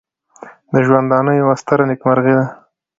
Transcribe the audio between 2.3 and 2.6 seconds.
ده.